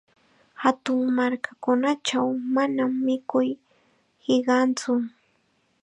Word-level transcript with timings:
Hatun 0.61 1.01
markakunachaw 1.17 2.27
manam 2.55 2.91
mikuy 3.05 3.49
hiqantsu. 4.25 4.91